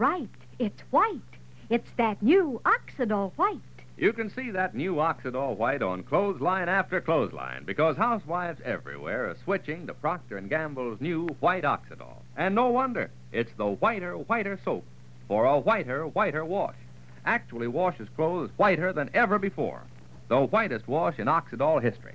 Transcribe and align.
Right. 0.00 0.28
It's 0.58 0.80
white. 0.90 1.20
It's 1.68 1.90
that 1.98 2.22
new 2.22 2.60
Oxidol 2.64 3.32
white. 3.36 3.60
You 3.98 4.14
can 4.14 4.30
see 4.30 4.50
that 4.50 4.74
new 4.74 4.94
Oxidol 4.94 5.58
white 5.58 5.82
on 5.82 6.04
clothesline 6.04 6.70
after 6.70 7.02
clothesline 7.02 7.64
because 7.66 7.98
housewives 7.98 8.62
everywhere 8.64 9.28
are 9.28 9.36
switching 9.44 9.86
to 9.86 9.92
Procter 9.92 10.40
& 10.40 10.48
Gamble's 10.48 11.02
new 11.02 11.26
white 11.40 11.64
Oxidol. 11.64 12.16
And 12.34 12.54
no 12.54 12.68
wonder. 12.70 13.10
It's 13.30 13.52
the 13.58 13.66
whiter, 13.66 14.16
whiter 14.16 14.58
soap 14.64 14.84
for 15.28 15.44
a 15.44 15.58
whiter, 15.58 16.06
whiter 16.06 16.46
wash. 16.46 16.76
Actually 17.26 17.68
washes 17.68 18.08
clothes 18.16 18.50
whiter 18.56 18.94
than 18.94 19.10
ever 19.12 19.38
before. 19.38 19.82
The 20.28 20.46
whitest 20.46 20.88
wash 20.88 21.18
in 21.18 21.26
Oxidol 21.26 21.82
history. 21.82 22.14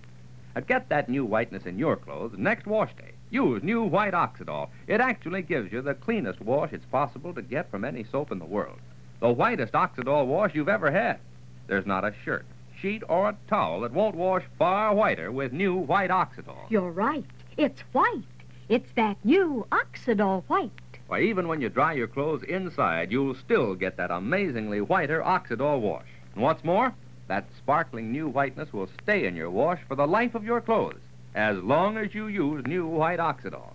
And 0.55 0.65
get 0.65 0.89
that 0.89 1.07
new 1.07 1.23
whiteness 1.23 1.67
in 1.67 1.77
your 1.77 1.97
clothes 1.97 2.33
next 2.35 2.65
wash 2.65 2.95
day. 2.95 3.11
Use 3.35 3.61
new 3.63 3.83
white 3.83 4.13
Oxidol. 4.13 4.69
It 4.87 5.01
actually 5.01 5.41
gives 5.41 5.69
you 5.69 5.81
the 5.81 5.93
cleanest 5.93 6.39
wash 6.39 6.71
it's 6.71 6.85
possible 6.85 7.33
to 7.33 7.41
get 7.41 7.69
from 7.69 7.83
any 7.83 8.05
soap 8.05 8.31
in 8.31 8.39
the 8.39 8.45
world. 8.45 8.79
The 9.19 9.29
whitest 9.29 9.73
Oxidol 9.73 10.25
wash 10.25 10.55
you've 10.55 10.69
ever 10.69 10.89
had. 10.89 11.19
There's 11.67 11.85
not 11.85 12.05
a 12.05 12.13
shirt, 12.23 12.45
sheet, 12.79 13.03
or 13.09 13.27
a 13.27 13.37
towel 13.49 13.81
that 13.81 13.91
won't 13.91 14.15
wash 14.15 14.43
far 14.57 14.95
whiter 14.95 15.33
with 15.33 15.51
new 15.51 15.75
white 15.75 16.11
Oxidol. 16.11 16.69
You're 16.69 16.91
right. 16.91 17.25
It's 17.57 17.81
white. 17.91 18.23
It's 18.69 18.93
that 18.95 19.17
new 19.25 19.67
Oxidol 19.69 20.45
white. 20.47 20.71
Why, 21.07 21.19
even 21.19 21.49
when 21.49 21.59
you 21.59 21.67
dry 21.67 21.91
your 21.91 22.07
clothes 22.07 22.43
inside, 22.43 23.11
you'll 23.11 23.35
still 23.35 23.75
get 23.75 23.97
that 23.97 24.11
amazingly 24.11 24.79
whiter 24.79 25.21
Oxidol 25.21 25.81
wash. 25.81 26.07
And 26.35 26.41
what's 26.41 26.63
more, 26.63 26.93
that 27.27 27.49
sparkling 27.57 28.13
new 28.13 28.29
whiteness 28.29 28.71
will 28.71 28.87
stay 29.03 29.25
in 29.25 29.35
your 29.35 29.49
wash 29.49 29.81
for 29.89 29.95
the 29.95 30.07
life 30.07 30.35
of 30.35 30.45
your 30.45 30.61
clothes, 30.61 31.01
as 31.35 31.57
long 31.57 31.97
as 31.97 32.15
you 32.15 32.27
use 32.27 32.65
new 32.65 32.87
white 32.87 33.19
Oxidol. 33.19 33.73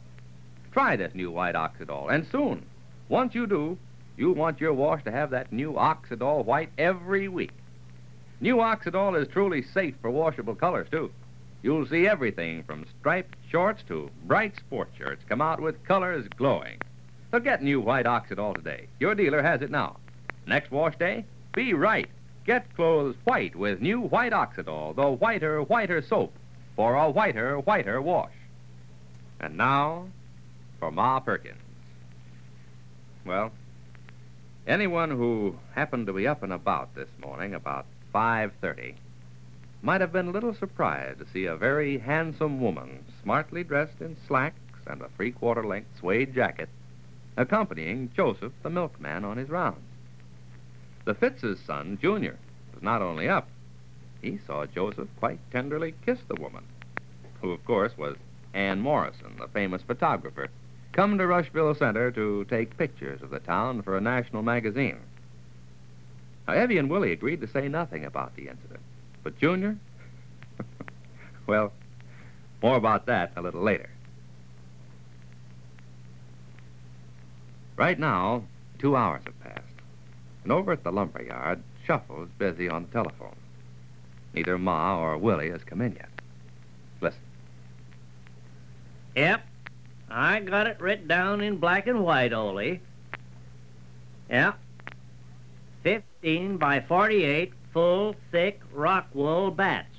Try 0.72 0.96
this 0.96 1.14
new 1.14 1.30
white 1.30 1.54
Oxidol, 1.54 2.10
and 2.10 2.26
soon, 2.26 2.64
once 3.10 3.34
you 3.34 3.46
do, 3.46 3.76
you'll 4.16 4.34
want 4.34 4.60
your 4.60 4.72
wash 4.72 5.04
to 5.04 5.10
have 5.10 5.30
that 5.30 5.52
new 5.52 5.74
Oxidol 5.74 6.44
white 6.46 6.70
every 6.78 7.28
week. 7.28 7.52
New 8.40 8.56
Oxidol 8.56 9.20
is 9.20 9.28
truly 9.28 9.62
safe 9.62 9.94
for 10.00 10.10
washable 10.10 10.54
colors, 10.54 10.88
too. 10.90 11.12
You'll 11.62 11.86
see 11.86 12.08
everything 12.08 12.62
from 12.62 12.86
striped 12.98 13.36
shorts 13.50 13.82
to 13.88 14.10
bright 14.24 14.56
sport 14.56 14.88
shirts 14.96 15.22
come 15.28 15.42
out 15.42 15.60
with 15.60 15.84
colors 15.84 16.26
glowing. 16.36 16.78
So 17.30 17.38
get 17.38 17.62
new 17.62 17.80
white 17.80 18.06
Oxidol 18.06 18.54
today. 18.54 18.86
Your 18.98 19.14
dealer 19.14 19.42
has 19.42 19.60
it 19.60 19.70
now. 19.70 19.96
Next 20.46 20.70
wash 20.70 20.96
day, 20.96 21.26
be 21.52 21.74
right. 21.74 22.08
Get 22.46 22.74
clothes 22.74 23.16
white 23.24 23.54
with 23.54 23.82
new 23.82 24.00
white 24.00 24.32
Oxidol, 24.32 24.96
the 24.96 25.10
whiter, 25.10 25.62
whiter 25.62 26.00
soap 26.00 26.32
for 26.76 26.94
a 26.94 27.10
whiter, 27.10 27.58
whiter 27.58 28.00
wash. 28.00 28.32
And 29.38 29.56
now, 29.56 30.08
for 30.78 30.90
Ma 30.90 31.20
Perkins. 31.20 31.58
Well, 33.24 33.52
anyone 34.66 35.10
who 35.10 35.56
happened 35.74 36.06
to 36.06 36.12
be 36.12 36.26
up 36.26 36.42
and 36.42 36.52
about 36.52 36.94
this 36.94 37.08
morning 37.20 37.54
about 37.54 37.86
5:30 38.12 38.94
might 39.82 40.00
have 40.00 40.12
been 40.12 40.28
a 40.28 40.32
little 40.32 40.54
surprised 40.54 41.18
to 41.18 41.26
see 41.26 41.46
a 41.46 41.56
very 41.56 41.98
handsome 41.98 42.60
woman, 42.60 43.04
smartly 43.22 43.64
dressed 43.64 44.00
in 44.00 44.16
slacks 44.26 44.56
and 44.86 45.00
a 45.00 45.08
three-quarter 45.16 45.64
length 45.64 45.98
suede 45.98 46.34
jacket, 46.34 46.68
accompanying 47.36 48.10
Joseph 48.14 48.52
the 48.62 48.70
milkman 48.70 49.24
on 49.24 49.36
his 49.36 49.48
rounds. 49.48 49.80
The 51.04 51.14
Fitz's 51.14 51.60
son, 51.60 51.98
Junior, 52.00 52.38
was 52.74 52.82
not 52.82 53.00
only 53.00 53.28
up, 53.28 53.48
he 54.22 54.38
saw 54.46 54.66
Joseph 54.66 55.08
quite 55.18 55.38
tenderly 55.50 55.94
kiss 56.04 56.18
the 56.28 56.36
woman, 56.36 56.64
who, 57.40 57.52
of 57.52 57.64
course, 57.64 57.96
was 57.96 58.16
Ann 58.54 58.80
Morrison, 58.80 59.36
the 59.38 59.48
famous 59.48 59.82
photographer, 59.82 60.48
come 60.92 61.18
to 61.18 61.26
Rushville 61.26 61.74
Center 61.74 62.10
to 62.10 62.44
take 62.44 62.76
pictures 62.76 63.22
of 63.22 63.30
the 63.30 63.38
town 63.38 63.82
for 63.82 63.96
a 63.96 64.00
national 64.00 64.42
magazine. 64.42 64.98
Now, 66.46 66.62
Evie 66.62 66.78
and 66.78 66.90
Willie 66.90 67.12
agreed 67.12 67.40
to 67.40 67.46
say 67.46 67.68
nothing 67.68 68.04
about 68.04 68.34
the 68.34 68.48
incident, 68.48 68.80
but 69.22 69.38
Junior, 69.38 69.76
well, 71.46 71.72
more 72.62 72.76
about 72.76 73.06
that 73.06 73.32
a 73.36 73.42
little 73.42 73.62
later. 73.62 73.88
Right 77.76 77.98
now, 77.98 78.44
two 78.78 78.96
hours 78.96 79.22
have 79.24 79.40
passed, 79.40 79.74
and 80.42 80.52
over 80.52 80.72
at 80.72 80.84
the 80.84 80.92
lumber 80.92 81.22
yard, 81.22 81.62
Shuffle's 81.86 82.28
busy 82.38 82.68
on 82.68 82.82
the 82.82 82.90
telephone. 82.90 83.36
Neither 84.34 84.58
Ma 84.58 84.98
or 84.98 85.18
Willie 85.18 85.50
has 85.50 85.64
come 85.64 85.80
in 85.80 85.92
yet. 85.92 86.08
Listen. 87.00 87.20
Yep. 89.16 89.42
I 90.10 90.40
got 90.40 90.66
it 90.66 90.80
written 90.80 91.06
down 91.06 91.40
in 91.40 91.56
black 91.56 91.86
and 91.86 92.02
white, 92.02 92.32
Ole. 92.32 92.78
Yep. 94.28 94.58
15 95.82 96.56
by 96.58 96.80
48 96.80 97.52
full, 97.72 98.14
thick, 98.30 98.60
rock 98.72 99.08
wool 99.14 99.50
bats. 99.50 99.94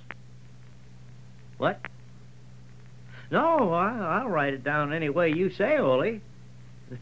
What? 1.57 1.79
No, 3.29 3.73
I, 3.73 4.19
I'll 4.19 4.29
write 4.29 4.53
it 4.53 4.63
down 4.63 4.93
any 4.93 5.09
way 5.09 5.29
you 5.29 5.51
say, 5.51 5.77
Ole. 5.77 6.19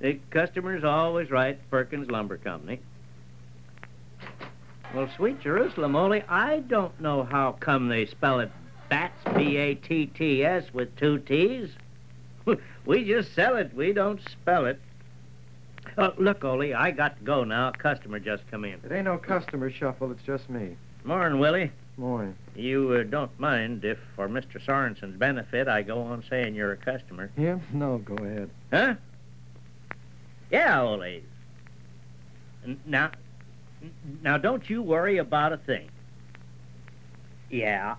the 0.00 0.20
customer's 0.30 0.84
always 0.84 1.30
right, 1.30 1.58
Perkins 1.70 2.10
Lumber 2.10 2.36
Company. 2.36 2.80
Well, 4.94 5.08
sweet 5.16 5.40
Jerusalem, 5.40 5.94
Ole, 5.94 6.22
I 6.28 6.60
don't 6.60 6.98
know 7.00 7.24
how 7.24 7.52
come 7.52 7.88
they 7.88 8.06
spell 8.06 8.40
it 8.40 8.50
Bats, 8.88 9.20
B-A-T-T-S, 9.36 10.72
with 10.72 10.94
two 10.96 11.18
T's. 11.18 11.70
we 12.86 13.04
just 13.04 13.34
sell 13.34 13.56
it. 13.56 13.74
We 13.74 13.92
don't 13.92 14.20
spell 14.30 14.66
it. 14.66 14.80
Oh, 15.98 16.12
look, 16.18 16.44
Ole, 16.44 16.74
I 16.74 16.90
got 16.90 17.18
to 17.18 17.24
go 17.24 17.44
now. 17.44 17.68
A 17.68 17.72
customer 17.72 18.18
just 18.18 18.48
come 18.50 18.64
in. 18.64 18.74
It 18.84 18.92
ain't 18.92 19.04
no 19.04 19.18
customer 19.18 19.70
shuffle. 19.70 20.10
It's 20.12 20.22
just 20.22 20.48
me. 20.48 20.76
Morning, 21.04 21.38
Willie. 21.40 21.72
Morning. 21.96 22.36
You 22.54 22.92
uh, 22.92 23.02
don't 23.04 23.38
mind 23.40 23.84
if, 23.84 23.98
for 24.14 24.28
Mr. 24.28 24.64
Sorensen's 24.64 25.16
benefit, 25.16 25.68
I 25.68 25.82
go 25.82 26.02
on 26.02 26.22
saying 26.28 26.54
you're 26.54 26.72
a 26.72 26.76
customer. 26.76 27.30
Yeah? 27.36 27.58
No, 27.72 27.98
go 27.98 28.14
ahead. 28.16 28.50
Huh? 28.72 28.94
Yeah, 30.50 30.82
Ole. 30.82 31.22
N- 32.64 32.80
Now, 32.84 33.10
now, 34.22 34.38
don't 34.38 34.68
you 34.68 34.82
worry 34.82 35.18
about 35.18 35.52
a 35.52 35.56
thing. 35.58 35.88
Yeah. 37.50 37.96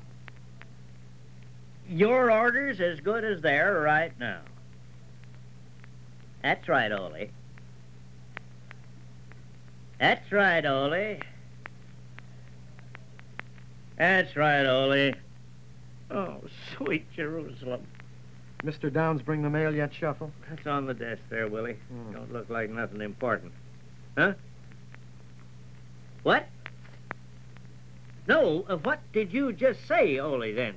your 1.90 2.30
order's 2.32 2.82
as 2.82 3.00
good 3.00 3.24
as 3.24 3.42
theirs 3.42 3.82
right 3.84 4.12
now. 4.20 4.42
That's 6.44 6.68
right, 6.68 6.92
Ole. 6.92 7.30
That's 10.00 10.32
right, 10.32 10.66
Ole. 10.66 11.20
That's 13.98 14.36
right, 14.36 14.66
Ole. 14.66 15.14
Oh, 16.12 16.42
sweet 16.76 17.12
Jerusalem. 17.16 17.82
Mr. 18.64 18.92
Downs 18.92 19.22
bring 19.22 19.42
the 19.42 19.50
mail 19.50 19.74
yet, 19.74 19.94
Shuffle? 19.94 20.32
That's 20.50 20.66
on 20.68 20.86
the 20.86 20.94
desk 20.94 21.22
there, 21.30 21.48
Willie. 21.48 21.78
Hmm. 21.90 22.14
Don't 22.14 22.34
look 22.34 22.50
like 22.50 22.70
nothing 22.70 23.02
important. 23.02 23.52
Huh? 24.18 24.34
What? 26.28 26.46
No, 28.28 28.66
uh, 28.68 28.76
what 28.76 29.00
did 29.14 29.34
you 29.34 29.54
just 29.54 29.88
say, 29.88 30.20
Ole, 30.20 30.54
then? 30.54 30.76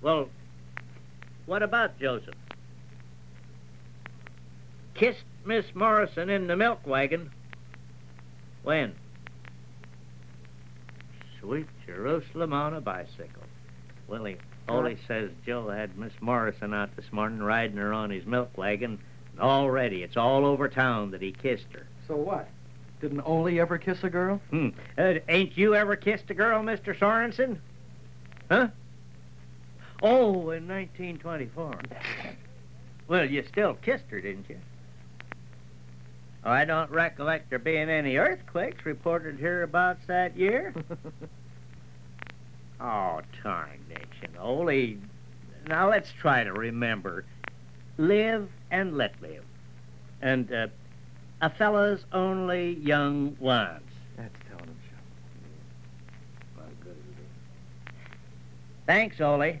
Well, 0.00 0.30
what 1.44 1.62
about 1.62 2.00
Joseph? 2.00 2.36
Kissed 4.94 5.24
Miss 5.44 5.66
Morrison 5.74 6.30
in 6.30 6.46
the 6.46 6.56
milk 6.56 6.86
wagon. 6.86 7.32
When? 8.62 8.94
Sweet 11.38 11.66
Jerusalem 11.84 12.54
on 12.54 12.72
a 12.72 12.80
bicycle. 12.80 13.42
Willie, 14.08 14.38
Ole 14.70 14.96
says 15.06 15.28
Joe 15.44 15.68
had 15.68 15.98
Miss 15.98 16.14
Morrison 16.22 16.72
out 16.72 16.96
this 16.96 17.12
morning 17.12 17.40
riding 17.40 17.76
her 17.76 17.92
on 17.92 18.08
his 18.08 18.24
milk 18.24 18.56
wagon. 18.56 18.98
And 19.32 19.40
already, 19.42 20.02
it's 20.02 20.16
all 20.16 20.46
over 20.46 20.66
town 20.66 21.10
that 21.10 21.20
he 21.20 21.32
kissed 21.32 21.70
her. 21.74 21.86
So 22.08 22.16
what? 22.16 22.48
Didn't 23.04 23.20
Ole 23.26 23.60
ever 23.60 23.76
kiss 23.76 24.02
a 24.02 24.08
girl? 24.08 24.40
Hmm. 24.48 24.68
Uh, 24.96 25.16
ain't 25.28 25.58
you 25.58 25.74
ever 25.74 25.94
kissed 25.94 26.30
a 26.30 26.34
girl, 26.34 26.62
Mr. 26.62 26.98
Sorensen? 26.98 27.58
Huh? 28.50 28.68
Oh, 30.00 30.48
in 30.48 30.66
1924. 30.66 31.74
well, 33.06 33.30
you 33.30 33.44
still 33.46 33.74
kissed 33.74 34.06
her, 34.08 34.22
didn't 34.22 34.48
you? 34.48 34.56
Oh, 36.46 36.50
I 36.50 36.64
don't 36.64 36.90
recollect 36.90 37.50
there 37.50 37.58
being 37.58 37.90
any 37.90 38.16
earthquakes 38.16 38.86
reported 38.86 39.38
hereabouts 39.38 40.06
that 40.06 40.34
year. 40.34 40.72
oh, 42.80 43.20
tarnation. 43.42 44.34
Ole, 44.40 44.96
now 45.68 45.90
let's 45.90 46.10
try 46.10 46.42
to 46.42 46.54
remember. 46.54 47.26
Live 47.98 48.48
and 48.70 48.96
let 48.96 49.20
live. 49.20 49.44
And, 50.22 50.50
uh, 50.50 50.68
a 51.40 51.50
fella's 51.50 52.04
only 52.12 52.74
young 52.74 53.36
once. 53.38 53.82
That's 54.16 54.34
telling 54.48 54.64
him, 54.64 54.76
Shuffle. 54.88 55.04
Well, 56.56 56.66
good 56.80 56.92
as 56.92 56.96
it 56.96 57.20
is. 57.20 57.96
Thanks, 58.86 59.20
Ole. 59.20 59.58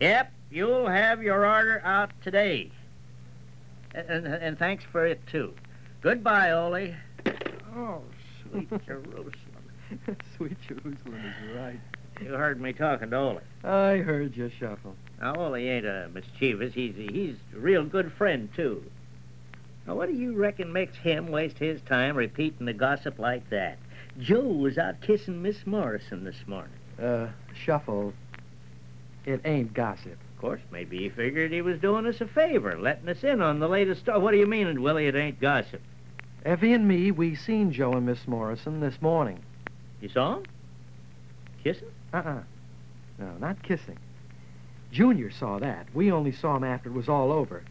Yep, 0.00 0.32
you'll 0.50 0.88
have 0.88 1.22
your 1.22 1.46
order 1.46 1.82
out 1.84 2.10
today. 2.22 2.70
And, 3.94 4.08
and, 4.08 4.26
and 4.26 4.58
thanks 4.58 4.84
for 4.90 5.04
it, 5.04 5.20
too. 5.26 5.52
Goodbye, 6.00 6.52
Ole. 6.52 6.94
Oh, 7.76 8.02
sweet 8.42 8.70
Jerusalem. 8.86 9.34
Sweet 10.36 10.56
Jerusalem 10.66 10.94
is 11.14 11.56
right. 11.56 11.80
You 12.22 12.34
heard 12.34 12.60
me 12.60 12.72
talking 12.72 13.10
to 13.10 13.16
Ole. 13.16 13.40
I 13.64 13.96
heard 13.98 14.36
you, 14.36 14.50
Shuffle. 14.58 14.94
Now, 15.20 15.34
Ole 15.34 15.56
ain't 15.56 15.86
a 15.86 16.08
mischievous. 16.12 16.74
He's, 16.74 16.94
he's 16.94 17.34
a 17.54 17.58
real 17.58 17.84
good 17.84 18.12
friend, 18.12 18.48
too. 18.54 18.84
Now, 19.90 19.96
what 19.96 20.08
do 20.08 20.14
you 20.14 20.36
reckon 20.36 20.72
makes 20.72 20.96
him 20.96 21.32
waste 21.32 21.58
his 21.58 21.80
time 21.80 22.16
repeating 22.16 22.64
the 22.64 22.72
gossip 22.72 23.18
like 23.18 23.50
that? 23.50 23.76
Joe 24.20 24.46
was 24.46 24.78
out 24.78 25.00
kissing 25.00 25.42
Miss 25.42 25.66
Morrison 25.66 26.22
this 26.22 26.46
morning. 26.46 26.76
Uh, 26.96 27.26
Shuffle, 27.52 28.14
it 29.26 29.40
ain't 29.44 29.74
gossip. 29.74 30.12
Of 30.12 30.40
course, 30.40 30.60
maybe 30.70 30.98
he 30.98 31.08
figured 31.08 31.50
he 31.50 31.60
was 31.60 31.80
doing 31.80 32.06
us 32.06 32.20
a 32.20 32.28
favor, 32.28 32.78
letting 32.78 33.08
us 33.08 33.24
in 33.24 33.42
on 33.42 33.58
the 33.58 33.66
latest 33.66 34.02
story. 34.02 34.20
What 34.20 34.30
do 34.30 34.36
you 34.36 34.46
mean, 34.46 34.80
Willie? 34.80 35.08
It 35.08 35.16
ain't 35.16 35.40
gossip. 35.40 35.80
Evie 36.46 36.72
and 36.72 36.86
me, 36.86 37.10
we 37.10 37.34
seen 37.34 37.72
Joe 37.72 37.94
and 37.94 38.06
Miss 38.06 38.28
Morrison 38.28 38.78
this 38.78 39.02
morning. 39.02 39.40
You 40.00 40.08
saw 40.08 40.36
him? 40.36 40.44
Kissing? 41.64 41.90
Uh-uh. 42.14 42.42
No, 43.18 43.32
not 43.40 43.60
kissing. 43.64 43.98
Junior 44.92 45.32
saw 45.32 45.58
that. 45.58 45.88
We 45.92 46.12
only 46.12 46.30
saw 46.30 46.58
him 46.58 46.62
after 46.62 46.90
it 46.90 46.94
was 46.94 47.08
all 47.08 47.32
over. 47.32 47.64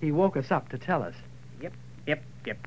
He 0.00 0.10
woke 0.10 0.36
us 0.36 0.50
up 0.50 0.68
to 0.70 0.76
tell 0.78 1.04
us. 1.04 1.14
Yep, 2.46 2.58
yep. 2.64 2.66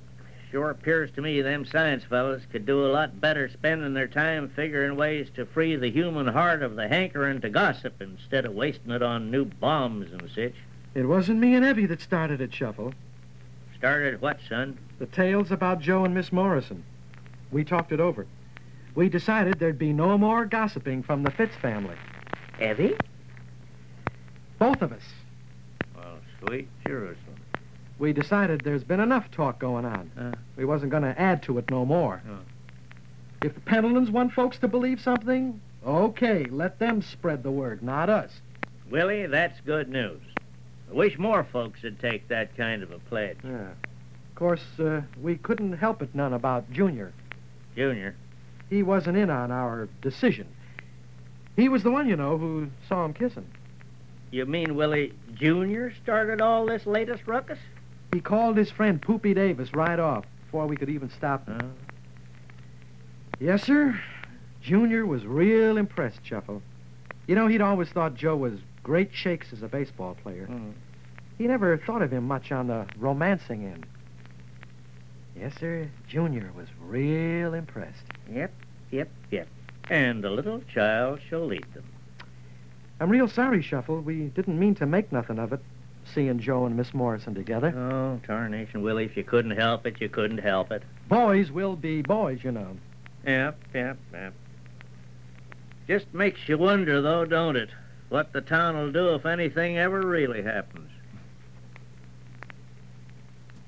Sure 0.51 0.69
appears 0.69 1.11
to 1.11 1.21
me 1.21 1.41
them 1.41 1.65
science 1.65 2.03
fellows 2.05 2.43
could 2.51 2.65
do 2.65 2.85
a 2.85 2.91
lot 2.91 3.19
better 3.19 3.49
spending 3.49 3.93
their 3.93 4.07
time 4.07 4.47
figuring 4.47 4.95
ways 4.95 5.27
to 5.35 5.45
free 5.45 5.75
the 5.75 5.91
human 5.91 6.27
heart 6.27 6.63
of 6.63 6.75
the 6.75 6.87
hankering 6.87 7.41
to 7.41 7.49
gossip 7.49 8.01
instead 8.01 8.45
of 8.45 8.53
wasting 8.53 8.91
it 8.91 9.01
on 9.01 9.31
new 9.31 9.43
bombs 9.45 10.11
and 10.11 10.29
such. 10.33 10.53
It 10.93 11.07
wasn't 11.07 11.39
me 11.39 11.55
and 11.55 11.65
Evie 11.65 11.87
that 11.87 11.99
started 11.99 12.39
it, 12.39 12.53
Shuffle. 12.53 12.93
Started 13.77 14.21
what, 14.21 14.39
son? 14.47 14.77
The 14.97 15.07
tales 15.07 15.51
about 15.51 15.81
Joe 15.81 16.05
and 16.05 16.13
Miss 16.13 16.31
Morrison. 16.31 16.85
We 17.51 17.65
talked 17.65 17.91
it 17.91 17.99
over. 17.99 18.25
We 18.95 19.09
decided 19.09 19.59
there'd 19.59 19.77
be 19.77 19.91
no 19.91 20.17
more 20.17 20.45
gossiping 20.45 21.03
from 21.03 21.23
the 21.23 21.31
Fitz 21.31 21.55
family. 21.57 21.95
Evie? 22.61 22.95
Both 24.57 24.81
of 24.81 24.93
us. 24.93 25.03
Well, 25.97 26.19
sweet 26.39 26.69
Jerusalem. 26.87 27.34
We 27.97 28.13
decided 28.13 28.61
there's 28.61 28.83
been 28.83 28.99
enough 28.99 29.31
talk 29.31 29.59
going 29.59 29.85
on. 29.85 30.11
Uh. 30.17 30.31
We 30.57 30.65
wasn't 30.65 30.91
going 30.91 31.03
to 31.03 31.19
add 31.19 31.43
to 31.43 31.57
it 31.57 31.69
no 31.69 31.85
more. 31.85 32.21
Oh. 32.29 32.39
If 33.41 33.53
the 33.53 33.61
Pendletons 33.61 34.09
want 34.09 34.33
folks 34.33 34.57
to 34.59 34.67
believe 34.67 34.99
something, 34.99 35.61
okay, 35.85 36.45
let 36.45 36.79
them 36.79 37.01
spread 37.01 37.43
the 37.43 37.51
word, 37.51 37.83
not 37.83 38.09
us. 38.09 38.31
Willie, 38.89 39.27
that's 39.27 39.59
good 39.61 39.89
news. 39.89 40.21
I 40.89 40.93
wish 40.93 41.17
more 41.17 41.43
folks 41.43 41.81
would 41.83 41.99
take 41.99 42.27
that 42.27 42.55
kind 42.57 42.83
of 42.83 42.91
a 42.91 42.99
pledge. 42.99 43.37
Yeah. 43.43 43.69
Of 43.69 44.35
course, 44.35 44.63
uh, 44.79 45.01
we 45.21 45.37
couldn't 45.37 45.73
help 45.73 46.01
it 46.01 46.13
none 46.13 46.33
about 46.33 46.71
Junior. 46.71 47.13
Junior. 47.75 48.15
He 48.69 48.83
wasn't 48.83 49.17
in 49.17 49.29
on 49.29 49.51
our 49.51 49.87
decision. 50.01 50.47
He 51.55 51.69
was 51.69 51.83
the 51.83 51.91
one, 51.91 52.09
you 52.09 52.15
know, 52.15 52.37
who 52.37 52.67
saw 52.89 53.05
him 53.05 53.13
kissing. 53.13 53.47
You 54.31 54.45
mean 54.45 54.75
Willie 54.75 55.13
Junior 55.35 55.93
started 56.03 56.41
all 56.41 56.65
this 56.65 56.85
latest 56.85 57.27
ruckus? 57.27 57.59
He 58.15 58.21
called 58.21 58.55
his 58.55 58.71
friend 58.71 59.01
Poopy 59.01 59.33
Davis 59.33 59.73
right 59.73 59.99
off 59.99 60.23
before 60.45 60.67
we 60.67 60.77
could 60.77 60.87
even 60.89 61.09
stop 61.09 61.45
him. 61.47 61.57
Uh, 61.59 61.63
Yes, 63.41 63.63
sir. 63.63 63.99
Junior 64.61 65.05
was 65.05 65.25
real 65.25 65.75
impressed, 65.75 66.21
Shuffle. 66.23 66.61
You 67.27 67.35
know, 67.35 67.47
he'd 67.47 67.59
always 67.59 67.89
thought 67.89 68.15
Joe 68.15 68.37
was 68.37 68.53
great 68.83 69.09
shakes 69.13 69.51
as 69.51 69.63
a 69.63 69.67
baseball 69.67 70.15
player. 70.23 70.47
mm. 70.49 70.71
He 71.37 71.45
never 71.45 71.77
thought 71.77 72.01
of 72.01 72.13
him 72.13 72.23
much 72.25 72.53
on 72.53 72.67
the 72.67 72.85
romancing 72.97 73.65
end. 73.65 73.85
Yes, 75.37 75.53
sir. 75.59 75.89
Junior 76.07 76.49
was 76.55 76.69
real 76.79 77.53
impressed. 77.53 78.05
Yep, 78.31 78.53
yep, 78.91 79.09
yep. 79.29 79.49
And 79.89 80.23
the 80.23 80.29
little 80.29 80.61
child 80.73 81.19
shall 81.29 81.45
lead 81.45 81.65
them. 81.73 81.83
I'm 83.01 83.09
real 83.09 83.27
sorry, 83.27 83.61
Shuffle. 83.61 83.99
We 83.99 84.27
didn't 84.27 84.57
mean 84.57 84.75
to 84.75 84.85
make 84.85 85.11
nothing 85.11 85.37
of 85.37 85.51
it, 85.51 85.59
seeing 86.13 86.39
Joe 86.39 86.65
and 86.65 86.75
Miss 86.77 86.93
Morrison 86.93 87.33
together. 87.33 87.69
Oh, 87.75 88.19
tarnation, 88.25 88.81
Willie, 88.81 89.05
if 89.05 89.17
you 89.17 89.23
couldn't 89.23 89.57
help 89.57 89.85
it, 89.85 89.99
you 89.99 90.09
couldn't 90.09 90.39
help 90.39 90.71
it. 90.71 90.83
Boys 91.07 91.51
will 91.51 91.75
be 91.75 92.01
boys, 92.01 92.43
you 92.43 92.51
know. 92.51 92.77
Yep, 93.25 93.57
yep, 93.73 93.97
yep. 94.13 94.33
Just 95.87 96.13
makes 96.13 96.47
you 96.47 96.57
wonder, 96.57 97.01
though, 97.01 97.25
don't 97.25 97.55
it? 97.55 97.69
What 98.09 98.33
the 98.33 98.41
town 98.41 98.75
will 98.75 98.91
do 98.91 99.15
if 99.15 99.25
anything 99.25 99.77
ever 99.77 100.01
really 100.01 100.41
happens. 100.41 100.89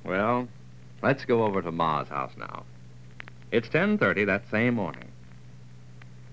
Well, 0.04 0.48
let's 1.02 1.26
go 1.26 1.44
over 1.44 1.62
to 1.62 1.72
Ma's 1.72 2.08
house 2.08 2.34
now. 2.38 2.64
It's 3.52 3.68
10.30 3.70 4.26
that 4.28 4.50
same 4.50 4.76
morning. 4.76 5.12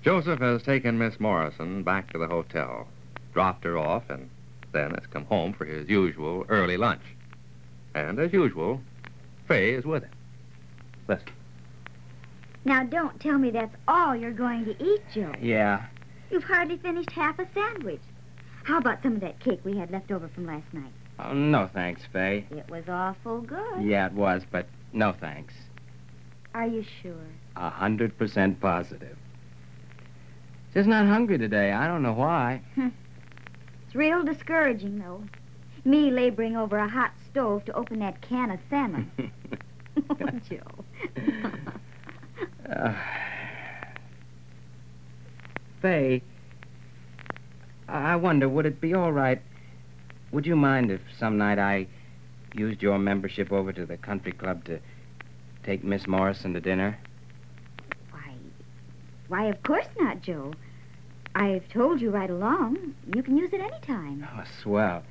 Joseph 0.03 0.41
has 0.41 0.63
taken 0.63 0.99
Miss 0.99 1.19
Morrison 1.19 1.83
back 1.83 2.13
to 2.13 2.19
the 2.19 2.27
hotel, 2.27 2.87
dropped 3.33 3.65
her 3.65 3.79
off, 3.79 4.11
and 4.11 4.29
then 4.75 4.91
has 4.91 5.07
come 5.07 5.25
home 5.25 5.55
for 5.55 5.65
his 5.65 5.89
usual 5.89 6.45
early 6.51 6.77
lunch. 6.77 7.03
And 7.95 8.19
as 8.19 8.33
usual, 8.33 8.83
Fay 9.49 9.71
is 9.71 9.85
with 9.85 10.03
him. 10.03 10.11
Listen. 11.09 11.29
Now, 12.67 12.83
don't 12.83 13.19
tell 13.21 13.39
me 13.39 13.51
that's 13.51 13.75
all 13.89 14.15
you're 14.17 14.33
going 14.33 14.65
to 14.67 14.85
eat, 14.85 15.03
Joe. 15.15 15.33
Yeah. 15.41 15.87
You've 16.31 16.45
hardly 16.45 16.77
finished 16.79 17.11
half 17.11 17.39
a 17.39 17.47
sandwich. 17.55 18.01
How 18.65 18.79
about 18.79 19.03
some 19.03 19.15
of 19.15 19.21
that 19.21 19.41
cake 19.41 19.61
we 19.65 19.77
had 19.77 19.91
left 19.91 20.11
over 20.11 20.29
from 20.29 20.47
last 20.47 20.73
night? 20.73 20.93
Oh, 21.19 21.33
no 21.33 21.69
thanks, 21.73 22.03
Fay. 22.13 22.47
It 22.51 22.69
was 22.69 22.85
awful 22.89 23.43
good. 23.43 23.83
Yeah, 23.83 24.07
it 24.07 24.13
was, 24.13 24.43
but 24.51 24.67
no 24.93 25.13
thanks. 25.13 25.55
Are 26.55 26.67
you 26.67 26.85
sure? 27.03 27.27
A 27.57 27.69
hundred 27.69 28.17
percent 28.17 28.61
positive. 28.61 29.17
Just 30.73 30.89
not 30.89 31.07
hungry 31.07 31.39
today. 31.39 31.71
I 31.73 31.87
don't 31.87 32.03
know 32.03 32.15
why. 32.15 32.63
It's 33.95 33.99
real 34.01 34.25
discouraging, 34.25 34.99
though. 34.99 35.23
Me 35.85 36.11
laboring 36.11 36.57
over 36.57 36.79
a 36.79 36.89
hot 36.89 37.13
stove 37.31 37.65
to 37.67 37.73
open 37.75 38.01
that 38.01 38.21
can 38.23 38.51
of 38.51 38.59
salmon. 38.69 39.09
oh, 40.11 40.31
Joe. 40.51 40.85
Uh, 42.69 42.93
Fay, 45.81 46.23
I 47.87 48.15
I 48.15 48.17
wonder, 48.17 48.49
would 48.49 48.67
it 48.67 48.81
be 48.81 48.95
all 48.95 49.13
right? 49.13 49.41
Would 50.33 50.45
you 50.45 50.57
mind 50.57 50.91
if 50.91 51.01
some 51.17 51.39
night 51.39 51.61
I 51.61 51.87
used 52.53 52.83
your 52.83 52.99
membership 52.99 53.53
over 53.53 53.73
to 53.73 53.87
the 53.87 53.97
country 53.97 54.33
club 54.33 54.65
to 54.65 54.81
take 55.63 55.85
Miss 55.85 56.09
Morrison 56.09 56.53
to 56.55 56.61
dinner? 56.61 56.99
Why, 58.11 58.35
why, 59.29 59.45
of 59.45 59.63
course 59.63 59.87
not, 60.01 60.21
Joe. 60.21 60.53
I've 61.35 61.69
told 61.69 62.01
you 62.01 62.11
right 62.11 62.31
along. 62.31 62.95
You 63.15 63.23
can 63.23 63.37
use 63.37 63.53
it 63.53 63.61
any 63.61 63.81
time. 63.81 64.27
Oh, 64.37 64.45
swell. 64.63 65.03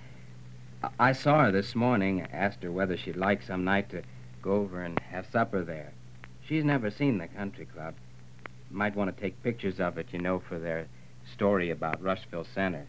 I, 0.81 0.89
I 0.99 1.11
saw 1.11 1.45
her 1.45 1.51
this 1.51 1.75
morning, 1.75 2.25
asked 2.31 2.63
her 2.63 2.71
whether 2.71 2.97
she'd 2.97 3.17
like 3.17 3.41
some 3.41 3.63
night 3.63 3.89
to 3.89 4.03
go 4.41 4.53
over 4.53 4.81
and 4.83 4.99
have 4.99 5.25
supper 5.31 5.63
there. 5.63 5.91
She's 6.47 6.63
never 6.63 6.89
seen 6.91 7.17
the 7.17 7.27
country 7.27 7.65
club. 7.65 7.95
Might 8.71 8.95
want 8.95 9.15
to 9.15 9.21
take 9.21 9.41
pictures 9.43 9.79
of 9.79 9.97
it, 9.97 10.07
you 10.11 10.19
know, 10.19 10.39
for 10.47 10.59
their 10.59 10.87
story 11.33 11.69
about 11.71 12.01
Rushville 12.01 12.45
Center. 12.53 12.85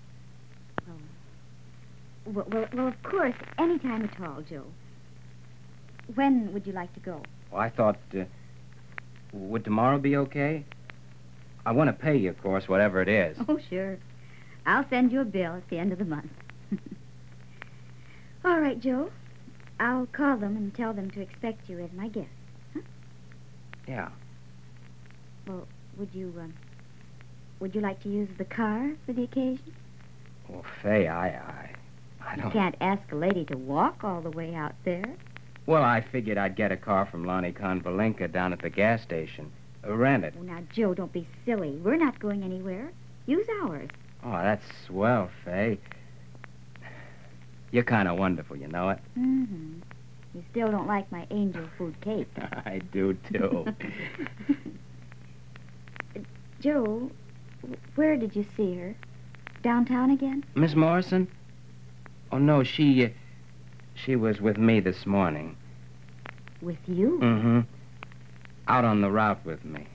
Well, 2.26 2.46
well, 2.48 2.66
well, 2.72 2.88
of 2.88 3.02
course, 3.02 3.34
any 3.58 3.78
time 3.78 4.02
at 4.04 4.20
all, 4.20 4.42
Joe. 4.42 4.64
When 6.14 6.52
would 6.52 6.66
you 6.66 6.72
like 6.72 6.92
to 6.94 7.00
go? 7.00 7.22
Well, 7.50 7.60
I 7.60 7.68
thought, 7.68 7.98
uh, 8.18 8.24
would 9.32 9.64
tomorrow 9.64 9.98
be 9.98 10.16
okay? 10.16 10.64
I 11.66 11.72
want 11.72 11.88
to 11.88 11.92
pay 11.94 12.16
you, 12.16 12.30
of 12.30 12.40
course, 12.42 12.68
whatever 12.68 13.00
it 13.00 13.08
is. 13.08 13.36
Oh, 13.48 13.58
sure. 13.70 13.98
I'll 14.66 14.88
send 14.88 15.12
you 15.12 15.20
a 15.20 15.24
bill 15.24 15.54
at 15.54 15.68
the 15.68 15.78
end 15.78 15.92
of 15.92 15.98
the 15.98 16.04
month. 16.04 16.30
all 18.44 18.60
right, 18.60 18.78
Joe. 18.78 19.10
I'll 19.80 20.06
call 20.06 20.36
them 20.36 20.56
and 20.56 20.74
tell 20.74 20.92
them 20.92 21.10
to 21.12 21.20
expect 21.20 21.68
you 21.68 21.80
as 21.80 21.90
my 21.92 22.08
guest. 22.08 22.28
Huh? 22.74 22.80
Yeah. 23.88 24.08
Well, 25.46 25.66
would 25.96 26.10
you, 26.14 26.32
um, 26.38 26.54
would 27.60 27.74
you 27.74 27.80
like 27.80 28.00
to 28.02 28.08
use 28.08 28.28
the 28.38 28.44
car 28.44 28.92
for 29.04 29.12
the 29.12 29.24
occasion? 29.24 29.74
Well, 30.48 30.64
Fay, 30.82 31.08
I, 31.08 31.28
I, 31.28 31.70
I 32.24 32.36
You 32.36 32.42
don't. 32.42 32.52
can't 32.52 32.76
ask 32.80 33.02
a 33.10 33.16
lady 33.16 33.44
to 33.46 33.56
walk 33.58 34.04
all 34.04 34.20
the 34.20 34.30
way 34.30 34.54
out 34.54 34.74
there. 34.84 35.04
Well, 35.66 35.82
I 35.82 36.02
figured 36.12 36.36
I'd 36.38 36.56
get 36.56 36.72
a 36.72 36.76
car 36.76 37.06
from 37.10 37.24
Lonnie 37.24 37.52
Convalinka 37.52 38.30
down 38.30 38.52
at 38.52 38.60
the 38.60 38.70
gas 38.70 39.02
station. 39.02 39.50
Rent 39.86 40.24
it. 40.24 40.34
Oh, 40.38 40.42
now, 40.42 40.60
Joe, 40.72 40.94
don't 40.94 41.12
be 41.12 41.26
silly. 41.44 41.72
We're 41.82 41.96
not 41.96 42.18
going 42.18 42.42
anywhere. 42.42 42.92
Use 43.26 43.46
ours. 43.62 43.90
Oh, 44.24 44.32
that's 44.32 44.64
swell, 44.86 45.30
Fay. 45.44 45.78
You're 47.70 47.84
kind 47.84 48.08
of 48.08 48.18
wonderful, 48.18 48.56
you 48.56 48.68
know 48.68 48.90
it? 48.90 48.98
Mm-hmm. 49.18 49.80
You 50.34 50.44
still 50.50 50.70
don't 50.70 50.86
like 50.86 51.10
my 51.12 51.26
angel 51.30 51.64
food 51.76 52.00
cake. 52.00 52.28
I 52.36 52.80
do, 52.92 53.14
too. 53.32 53.66
Joe, 56.60 57.10
where 57.94 58.16
did 58.16 58.34
you 58.34 58.44
see 58.56 58.74
her? 58.76 58.94
Downtown 59.62 60.10
again? 60.10 60.44
Miss 60.54 60.74
Morrison? 60.74 61.28
Oh, 62.32 62.38
no, 62.38 62.62
she, 62.62 63.04
uh, 63.04 63.08
she 63.94 64.16
was 64.16 64.40
with 64.40 64.56
me 64.56 64.80
this 64.80 65.04
morning. 65.06 65.56
With 66.62 66.78
you? 66.86 67.18
Mm-hmm. 67.22 67.60
Out 68.68 68.84
on 68.84 69.00
the 69.00 69.10
route 69.10 69.44
with 69.44 69.64
me. 69.64 69.86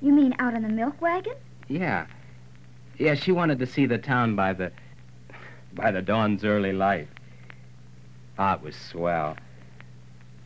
You 0.00 0.12
mean 0.12 0.34
out 0.38 0.54
on 0.54 0.62
the 0.62 0.68
milk 0.68 1.00
wagon? 1.00 1.34
Yeah. 1.68 2.06
Yeah, 2.98 3.14
she 3.14 3.32
wanted 3.32 3.58
to 3.58 3.66
see 3.66 3.86
the 3.86 3.98
town 3.98 4.36
by 4.36 4.52
the 4.52 4.72
by 5.74 5.90
the 5.90 6.00
dawn's 6.00 6.44
early 6.44 6.72
light. 6.72 7.08
Ah, 8.38 8.54
it 8.54 8.62
was 8.62 8.74
swell. 8.74 9.36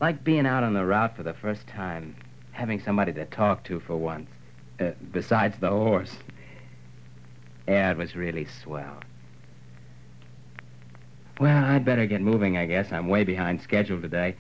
Like 0.01 0.25
being 0.25 0.47
out 0.47 0.65
on 0.65 0.75
the 0.75 0.85
route 0.85 1.17
for 1.17 1.23
the 1.23 1.35
first 1.35 1.67
time, 1.67 2.17
having 2.53 2.81
somebody 2.81 3.13
to 3.13 3.25
talk 3.27 3.65
to 3.65 3.79
for 3.81 3.97
once, 3.97 4.29
uh, 4.81 4.91
besides 5.13 5.57
the 5.61 5.71
horse. 5.71 6.17
Yeah, 7.69 7.93
it 7.93 7.97
was 7.97 8.17
really 8.17 8.47
swell. 8.47 9.03
Well, 11.39 11.65
I'd 11.65 11.85
better 11.85 12.07
get 12.07 12.21
moving, 12.21 12.57
I 12.57 12.67
guess. 12.67 12.91
I'm 12.93 13.09
way 13.09 13.25
behind 13.25 13.63
schedule 13.63 14.01
today. 14.01 14.37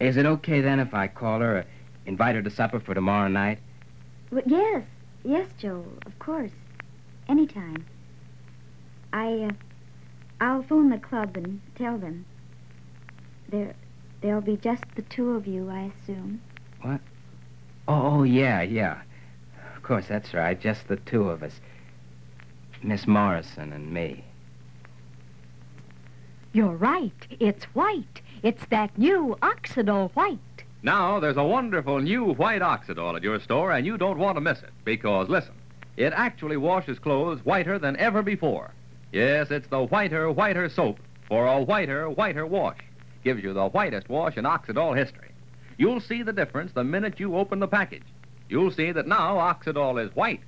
Is 0.00 0.16
it 0.16 0.24
okay 0.24 0.62
then 0.62 0.80
if 0.80 0.94
I 0.94 1.08
call 1.08 1.40
her, 1.40 1.58
uh, 1.58 1.62
invite 2.06 2.34
her 2.34 2.42
to 2.42 2.50
supper 2.50 2.80
for 2.80 2.94
tomorrow 2.94 3.28
night? 3.28 3.58
Well, 4.30 4.42
yes. 4.46 4.82
Yes, 5.22 5.46
Joe, 5.58 5.84
of 6.06 6.18
course. 6.18 6.52
Anytime. 7.28 7.84
I, 9.12 9.50
uh, 9.50 9.50
I'll 10.40 10.62
phone 10.62 10.88
the 10.88 10.98
club 10.98 11.36
and 11.36 11.60
tell 11.76 11.98
them. 11.98 12.24
There, 13.50 13.74
there'll 14.22 14.40
be 14.40 14.56
just 14.56 14.84
the 14.96 15.02
two 15.02 15.32
of 15.32 15.46
you, 15.46 15.68
I 15.68 15.92
assume. 16.02 16.40
Oh, 16.82 16.98
oh, 17.86 18.22
yeah, 18.22 18.62
yeah. 18.62 19.02
Of 19.76 19.82
course, 19.82 20.06
that's 20.08 20.32
right. 20.32 20.58
Just 20.58 20.88
the 20.88 20.96
two 20.96 21.28
of 21.28 21.42
us. 21.42 21.60
Miss 22.82 23.06
Morrison 23.06 23.74
and 23.74 23.92
me. 23.92 24.24
You're 26.52 26.76
right. 26.76 27.26
It's 27.38 27.64
white. 27.66 28.22
It's 28.42 28.64
that 28.70 28.98
new 28.98 29.36
Oxidol 29.40 30.10
white. 30.14 30.38
Now, 30.82 31.20
there's 31.20 31.36
a 31.36 31.44
wonderful 31.44 32.00
new 32.00 32.34
white 32.34 32.60
Oxidol 32.60 33.14
at 33.14 33.22
your 33.22 33.38
store, 33.38 33.70
and 33.70 33.86
you 33.86 33.96
don't 33.96 34.18
want 34.18 34.36
to 34.36 34.40
miss 34.40 34.60
it. 34.62 34.70
Because, 34.84 35.28
listen, 35.28 35.54
it 35.96 36.12
actually 36.14 36.56
washes 36.56 36.98
clothes 36.98 37.44
whiter 37.44 37.78
than 37.78 37.96
ever 37.98 38.22
before. 38.22 38.72
Yes, 39.12 39.50
it's 39.52 39.68
the 39.68 39.84
whiter, 39.84 40.30
whiter 40.30 40.68
soap 40.68 40.98
for 41.28 41.46
a 41.46 41.60
whiter, 41.60 42.10
whiter 42.10 42.46
wash. 42.46 42.78
Gives 43.22 43.44
you 43.44 43.52
the 43.52 43.68
whitest 43.68 44.08
wash 44.08 44.36
in 44.36 44.44
Oxidol 44.44 44.96
history. 44.96 45.30
You'll 45.76 46.00
see 46.00 46.22
the 46.22 46.32
difference 46.32 46.72
the 46.72 46.82
minute 46.82 47.20
you 47.20 47.36
open 47.36 47.60
the 47.60 47.68
package. 47.68 48.02
You'll 48.48 48.72
see 48.72 48.90
that 48.90 49.06
now 49.06 49.36
Oxidol 49.36 50.04
is 50.04 50.14
white. 50.16 50.40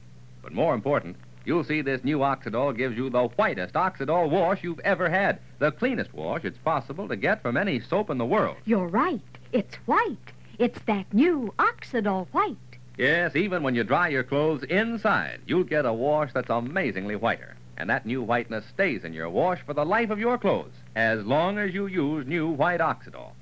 But 0.43 0.53
more 0.53 0.75
important, 0.75 1.17
you'll 1.45 1.65
see 1.65 1.81
this 1.81 2.05
new 2.05 2.19
Oxidol 2.19 2.77
gives 2.77 2.97
you 2.97 3.11
the 3.11 3.29
whitest 3.29 3.75
Oxidol 3.75 4.31
wash 4.31 4.63
you've 4.63 4.81
ever 4.81 5.09
had. 5.09 5.39
The 5.59 5.73
cleanest 5.73 6.13
wash 6.15 6.45
it's 6.45 6.59
possible 6.59 7.09
to 7.09 7.17
get 7.17 7.43
from 7.43 7.57
any 7.57 7.81
soap 7.81 8.11
in 8.11 8.19
the 8.19 8.27
world. 8.27 8.57
You're 8.65 8.89
right. 8.89 9.21
It's 9.53 9.75
white. 9.87 10.33
It's 10.59 10.81
that 10.87 11.13
new 11.13 11.53
Oxidol 11.59 12.27
white. 12.33 12.57
Yes, 12.99 13.35
even 13.35 13.63
when 13.63 13.75
you 13.75 13.85
dry 13.85 14.09
your 14.09 14.23
clothes 14.23 14.65
inside, 14.65 15.41
you'll 15.47 15.65
get 15.65 15.87
a 15.87 15.93
wash 15.93 16.33
that's 16.33 16.51
amazingly 16.51 17.17
whiter. 17.17 17.57
And 17.77 17.89
that 17.89 18.07
new 18.07 18.23
whiteness 18.23 18.67
stays 18.67 19.03
in 19.03 19.13
your 19.13 19.31
wash 19.31 19.61
for 19.63 19.73
the 19.75 19.85
life 19.85 20.11
of 20.11 20.19
your 20.19 20.39
clothes, 20.39 20.75
as 20.95 21.25
long 21.25 21.59
as 21.59 21.73
you 21.73 21.87
use 21.87 22.27
new 22.27 22.49
white 22.49 22.81
Oxidol. 22.81 23.33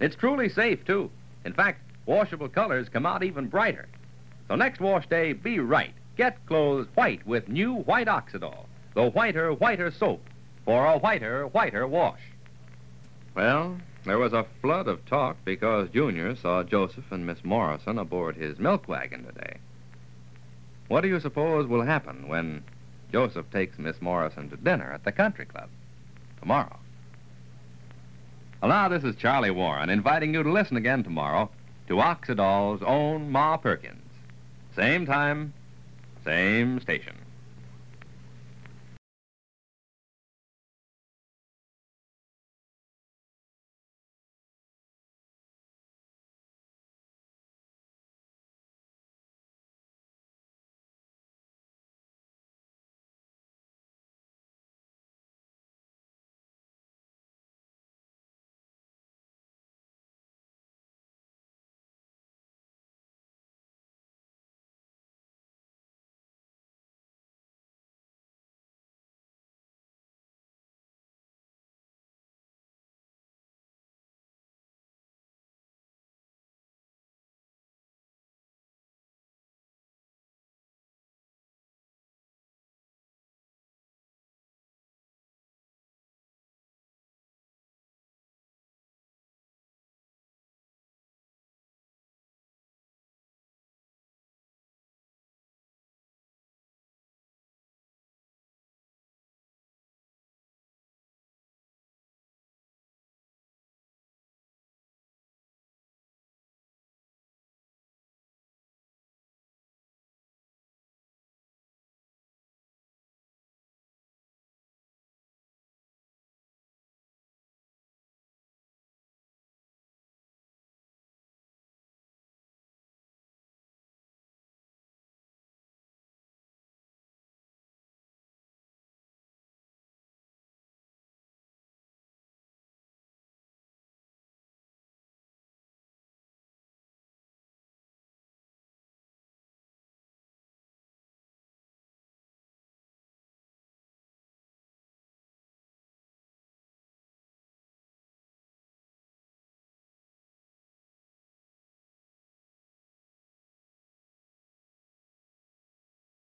It's 0.00 0.16
truly 0.16 0.48
safe, 0.48 0.84
too. 0.84 1.10
In 1.44 1.52
fact, 1.52 1.82
washable 2.06 2.48
colors 2.48 2.88
come 2.88 3.06
out 3.06 3.22
even 3.22 3.46
brighter. 3.46 3.86
So 4.48 4.56
next 4.56 4.80
wash 4.80 5.06
day, 5.06 5.32
be 5.32 5.60
right. 5.60 5.94
Get 6.16 6.44
clothes 6.46 6.86
white 6.94 7.26
with 7.26 7.48
new 7.48 7.74
white 7.74 8.06
Oxidol, 8.06 8.66
the 8.94 9.10
whiter, 9.10 9.52
whiter 9.52 9.90
soap, 9.90 10.22
for 10.64 10.86
a 10.86 10.98
whiter, 10.98 11.46
whiter 11.48 11.86
wash. 11.86 12.20
Well, 13.34 13.78
there 14.04 14.18
was 14.18 14.32
a 14.32 14.46
flood 14.60 14.86
of 14.86 15.04
talk 15.06 15.36
because 15.44 15.88
Junior 15.90 16.36
saw 16.36 16.62
Joseph 16.62 17.10
and 17.10 17.26
Miss 17.26 17.42
Morrison 17.42 17.98
aboard 17.98 18.36
his 18.36 18.58
milk 18.58 18.86
wagon 18.86 19.24
today. 19.24 19.56
What 20.88 21.00
do 21.00 21.08
you 21.08 21.18
suppose 21.18 21.66
will 21.66 21.82
happen 21.82 22.28
when 22.28 22.62
Joseph 23.10 23.50
takes 23.50 23.78
Miss 23.78 24.00
Morrison 24.00 24.50
to 24.50 24.56
dinner 24.56 24.92
at 24.92 25.04
the 25.04 25.12
country 25.12 25.46
club 25.46 25.68
tomorrow? 26.38 26.78
Well, 28.60 28.70
now, 28.70 28.88
this 28.88 29.04
is 29.04 29.16
Charlie 29.16 29.50
Warren 29.50 29.90
inviting 29.90 30.32
you 30.32 30.42
to 30.42 30.52
listen 30.52 30.76
again 30.76 31.02
tomorrow 31.02 31.50
to 31.88 32.00
Oxidol's 32.00 32.82
own 32.82 33.30
Ma 33.30 33.56
Perkins. 33.56 34.10
Same 34.76 35.06
time, 35.06 35.52
same 36.24 36.80
station. 36.80 37.23